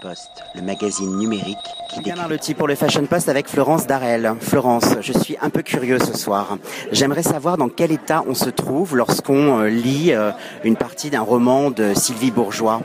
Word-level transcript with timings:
Post, 0.00 0.42
le 0.54 0.62
magazine 0.62 1.14
numérique 1.18 1.58
qui 1.90 2.00
décrit... 2.00 2.18
Marlotti 2.18 2.54
pour 2.54 2.66
le 2.66 2.74
Fashion 2.74 3.04
Post 3.04 3.28
avec 3.28 3.48
Florence 3.48 3.86
Darel. 3.86 4.34
Florence, 4.40 4.94
je 5.02 5.12
suis 5.12 5.36
un 5.42 5.50
peu 5.50 5.60
curieux 5.60 5.98
ce 5.98 6.16
soir. 6.16 6.56
J'aimerais 6.90 7.22
savoir 7.22 7.58
dans 7.58 7.68
quel 7.68 7.92
état 7.92 8.24
on 8.26 8.32
se 8.32 8.48
trouve 8.48 8.96
lorsqu'on 8.96 9.60
euh, 9.60 9.68
lit 9.68 10.14
euh, 10.14 10.30
une 10.64 10.76
partie 10.76 11.10
d'un 11.10 11.20
roman 11.20 11.70
de 11.70 11.92
Sylvie 11.92 12.30
Bourgeois. 12.30 12.80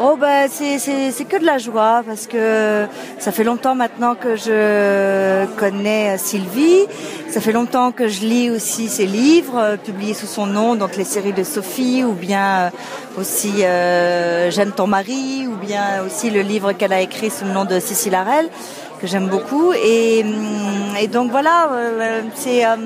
Oh 0.00 0.16
bah 0.16 0.46
c'est 0.48 1.24
que 1.28 1.38
de 1.38 1.44
la 1.44 1.58
joie 1.58 2.02
parce 2.06 2.28
que 2.28 2.86
ça 3.18 3.32
fait 3.32 3.42
longtemps 3.42 3.74
maintenant 3.74 4.14
que 4.14 4.36
je 4.36 5.44
connais 5.56 6.16
Sylvie. 6.18 6.86
Ça 7.28 7.40
fait 7.40 7.50
longtemps 7.52 7.90
que 7.90 8.06
je 8.06 8.20
lis 8.20 8.48
aussi 8.50 8.88
ses 8.88 9.06
livres 9.06 9.58
euh, 9.58 9.76
publiés 9.76 10.14
sous 10.14 10.26
son 10.26 10.46
nom, 10.46 10.76
donc 10.76 10.96
les 10.96 11.04
séries 11.04 11.32
de 11.32 11.42
Sophie 11.44 12.04
ou 12.04 12.12
bien 12.12 12.46
euh, 12.46 12.70
aussi 13.20 13.64
euh, 13.64 14.50
J'aime 14.50 14.70
ton 14.72 14.86
mari 14.86 15.46
ou 15.46 15.56
bien 15.56 16.04
aussi 16.06 16.30
le 16.30 16.40
livre 16.40 16.72
qu'elle 16.72 16.92
a 16.92 17.00
écrit 17.00 17.30
sous 17.30 17.44
le 17.44 17.50
nom 17.52 17.64
de 17.64 17.80
Cécile 17.80 18.14
Harel 18.14 18.48
que 19.00 19.06
j'aime 19.06 19.26
beaucoup 19.28 19.72
et, 19.72 20.22
hum, 20.24 20.96
et 21.00 21.08
donc 21.08 21.30
voilà 21.30 21.68
euh, 21.72 22.22
c'est 22.34 22.64
euh, 22.64 22.76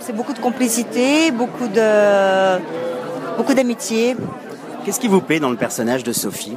c'est 0.00 0.14
beaucoup 0.14 0.32
de 0.32 0.38
complicité, 0.38 1.30
beaucoup 1.30 1.68
de 1.68 2.58
beaucoup 3.36 3.54
d'amitié. 3.54 4.16
Qu'est-ce 4.84 4.98
qui 5.00 5.08
vous 5.08 5.20
plaît 5.20 5.40
dans 5.40 5.50
le 5.50 5.56
personnage 5.56 6.02
de 6.02 6.12
Sophie 6.12 6.56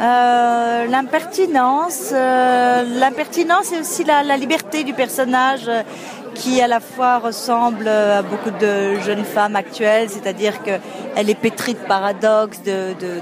Euh, 0.00 0.86
l'impertinence, 0.86 2.10
euh, 2.12 2.84
l'impertinence 2.98 3.70
et 3.72 3.80
aussi 3.80 4.02
la, 4.04 4.36
liberté 4.38 4.82
du 4.82 4.94
personnage 4.94 5.68
euh, 5.68 5.82
qui 6.34 6.62
à 6.62 6.68
la 6.68 6.80
fois 6.80 7.18
ressemble 7.18 7.86
à 7.86 8.22
beaucoup 8.22 8.50
de 8.50 8.94
jeunes 9.00 9.24
femmes 9.24 9.56
actuelles, 9.56 10.08
c'est-à-dire 10.08 10.62
que 10.62 10.70
elle 11.16 11.28
est 11.28 11.34
pétrie 11.34 11.74
de 11.74 11.86
paradoxes, 11.86 12.62
de, 12.62 12.94
de- 12.98 13.20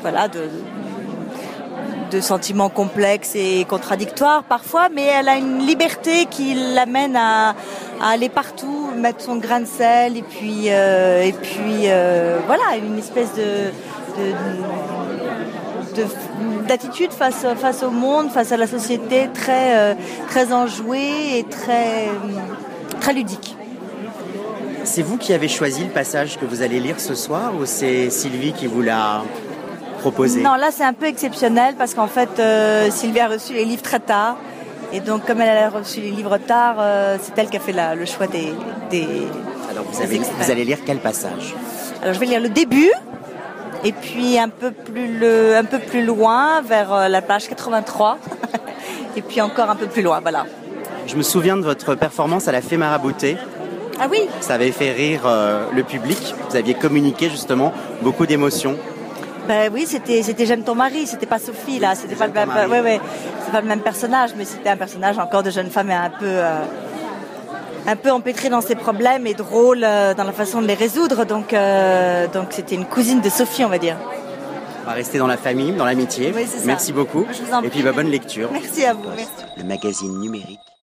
voilà, 0.00 0.28
de, 0.28 0.48
de 2.10 2.20
sentiments 2.20 2.68
complexes 2.68 3.34
et 3.34 3.64
contradictoires 3.64 4.42
parfois, 4.44 4.88
mais 4.94 5.04
elle 5.04 5.28
a 5.28 5.36
une 5.36 5.58
liberté 5.66 6.26
qui 6.26 6.54
l'amène 6.74 7.16
à, 7.16 7.54
aller 8.02 8.28
partout, 8.28 8.88
mettre 8.96 9.20
son 9.22 9.36
grain 9.36 9.60
de 9.60 9.66
sel 9.66 10.16
et 10.16 10.22
puis 10.22 10.64
euh, 10.68 11.22
et 11.22 11.34
euh, 11.86 12.38
voilà 12.46 12.76
une 12.76 12.98
espèce 12.98 13.32
de, 13.34 13.70
de, 14.20 16.02
de- 16.02 16.66
d'attitude 16.66 17.12
face 17.12 17.44
face 17.56 17.82
au 17.82 17.90
monde, 17.90 18.30
face 18.30 18.52
à 18.52 18.56
la 18.56 18.66
société 18.66 19.28
très 19.32 19.76
euh, 19.76 19.94
très 20.28 20.52
enjouée 20.52 21.38
et 21.38 21.44
très 21.44 22.08
très 23.00 23.12
ludique. 23.12 23.56
C'est 24.84 25.02
vous 25.02 25.18
qui 25.18 25.32
avez 25.34 25.48
choisi 25.48 25.84
le 25.84 25.90
passage 25.90 26.38
que 26.38 26.44
vous 26.46 26.62
allez 26.62 26.80
lire 26.80 26.98
ce 27.00 27.14
soir 27.14 27.52
ou 27.60 27.66
c'est 27.66 28.08
Sylvie 28.10 28.52
qui 28.52 28.66
vous 28.66 28.80
l'a 28.82 29.22
proposé 30.00 30.42
Non, 30.42 30.54
là 30.54 30.68
c'est 30.72 30.84
un 30.84 30.92
peu 30.92 31.06
exceptionnel 31.06 31.74
parce 31.78 31.94
qu'en 31.94 32.06
fait 32.08 32.28
euh, 32.38 32.90
Sylvie 32.90 33.20
a 33.20 33.28
reçu 33.28 33.52
les 33.52 33.64
livres 33.64 33.82
très 33.82 34.00
tard. 34.00 34.36
Et 34.92 34.98
donc 35.00 35.24
comme 35.26 35.40
elle 35.40 35.56
a 35.56 35.70
reçu 35.70 36.00
les 36.00 36.10
livres 36.10 36.38
tard, 36.38 36.76
euh, 36.80 37.16
c'est 37.22 37.38
elle 37.38 37.48
qui 37.48 37.56
a 37.56 37.60
fait 37.60 37.72
la- 37.72 37.94
le 37.94 38.04
choix 38.06 38.26
des, 38.26 38.52
des... 38.90 39.06
Alors 39.70 39.84
vous, 39.84 39.96
des 39.98 40.04
avez- 40.04 40.16
extraits. 40.16 40.36
vous 40.44 40.50
allez 40.50 40.64
lire 40.64 40.78
quel 40.84 40.98
passage? 40.98 41.54
Alors 42.02 42.14
je 42.14 42.18
vais 42.18 42.26
lire 42.26 42.40
le 42.40 42.48
début 42.48 42.90
et 43.84 43.92
puis 43.92 44.38
un 44.38 44.48
peu 44.48 44.72
plus, 44.72 45.16
le, 45.18 45.56
un 45.56 45.64
peu 45.64 45.78
plus 45.78 46.04
loin 46.04 46.60
vers 46.62 46.92
euh, 46.92 47.08
la 47.08 47.22
page 47.22 47.48
83 47.48 48.18
et 49.16 49.22
puis 49.22 49.40
encore 49.40 49.70
un 49.70 49.76
peu 49.76 49.86
plus 49.86 50.02
loin, 50.02 50.18
voilà. 50.20 50.44
Je 51.06 51.14
me 51.16 51.22
souviens 51.22 51.56
de 51.56 51.62
votre 51.62 51.94
performance 51.94 52.48
à 52.48 52.52
la 52.52 52.60
Fée 52.60 52.76
Marabouté. 52.76 53.36
Ah 54.00 54.06
oui 54.10 54.28
Ça 54.40 54.54
avait 54.54 54.72
fait 54.72 54.92
rire 54.92 55.22
euh, 55.26 55.66
le 55.74 55.82
public. 55.82 56.34
Vous 56.48 56.56
aviez 56.56 56.74
communiqué 56.74 57.28
justement 57.30 57.72
beaucoup 58.02 58.26
d'émotions. 58.26 58.76
Ben 59.50 59.68
oui, 59.74 59.84
c'était 59.84 60.22
c'était 60.22 60.46
J'aime 60.46 60.62
ton 60.62 60.76
mari, 60.76 61.08
c'était 61.08 61.26
pas 61.26 61.40
Sophie 61.40 61.80
là, 61.80 61.96
c'était 61.96 62.14
pas 62.14 62.28
le 62.28 62.32
même, 62.32 62.50
ouais, 62.70 62.80
ouais, 62.80 63.00
c'est 63.44 63.50
pas 63.50 63.60
le 63.60 63.66
même 63.66 63.80
personnage, 63.80 64.30
mais 64.36 64.44
c'était 64.44 64.68
un 64.68 64.76
personnage 64.76 65.18
encore 65.18 65.42
de 65.42 65.50
jeune 65.50 65.70
femme 65.70 65.90
et 65.90 65.94
un 65.94 66.08
peu 66.08 66.24
euh, 66.24 66.62
un 67.88 67.96
peu 67.96 68.12
empêtré 68.12 68.48
dans 68.48 68.60
ses 68.60 68.76
problèmes 68.76 69.26
et 69.26 69.34
drôle 69.34 69.80
euh, 69.82 70.14
dans 70.14 70.22
la 70.22 70.30
façon 70.30 70.62
de 70.62 70.68
les 70.68 70.74
résoudre. 70.74 71.24
Donc 71.24 71.52
euh, 71.52 72.28
donc 72.28 72.46
c'était 72.50 72.76
une 72.76 72.84
cousine 72.86 73.20
de 73.20 73.28
Sophie, 73.28 73.64
on 73.64 73.68
va 73.68 73.78
dire. 73.78 73.96
On 74.84 74.86
va 74.86 74.92
rester 74.92 75.18
dans 75.18 75.26
la 75.26 75.36
famille, 75.36 75.72
dans 75.72 75.84
l'amitié. 75.84 76.32
Oui, 76.32 76.44
c'est 76.48 76.58
ça. 76.58 76.66
Merci 76.66 76.92
beaucoup. 76.92 77.26
Je 77.32 77.42
vous 77.42 77.52
en 77.52 77.58
Et 77.64 77.70
puis 77.70 77.80
prie. 77.80 77.82
bah, 77.82 77.92
bonne 77.92 78.10
lecture. 78.10 78.50
Merci 78.52 78.84
à 78.84 78.94
vous. 78.94 79.02
Merci. 79.16 79.30
le 79.56 79.64
magazine 79.64 80.20
numérique 80.20 80.60